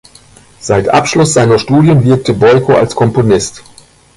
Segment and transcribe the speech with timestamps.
[0.59, 3.61] Seit Abschluss seiner Studien wirkte Boiko als Komponist.